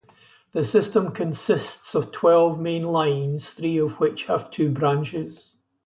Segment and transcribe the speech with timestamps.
[0.53, 5.53] The system consists of twelve main lines, three of which have two branches.